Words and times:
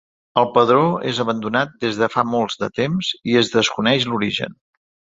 El 0.41 0.45
pedró 0.53 0.79
és 1.11 1.19
abandonat 1.25 1.77
des 1.87 2.01
de 2.01 2.09
fa 2.17 2.25
molts 2.33 2.59
de 2.65 2.73
temps 2.81 3.13
i 3.35 3.41
es 3.45 3.57
desconeix 3.59 4.11
l'origen. 4.15 4.61